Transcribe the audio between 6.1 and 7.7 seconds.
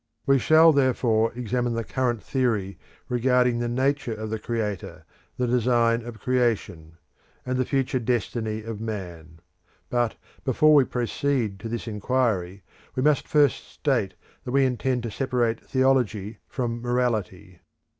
Creation; and the